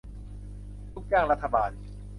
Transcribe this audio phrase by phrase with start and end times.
[0.93, 1.69] ลูกจ้างรัฐบาล